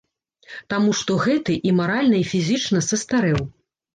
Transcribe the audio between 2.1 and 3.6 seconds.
і фізічна састарэў.